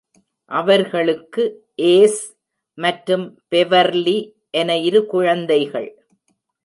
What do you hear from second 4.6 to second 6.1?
என இரு குழந்தைகள்.